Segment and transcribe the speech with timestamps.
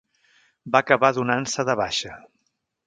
[0.75, 2.17] Va acabar donant-se de baixa.